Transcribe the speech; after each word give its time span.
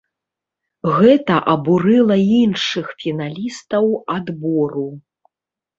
Гэта 0.97 1.35
абурыла 1.53 2.17
іншых 2.41 2.85
фіналістаў 3.05 3.85
адбору. 4.19 4.89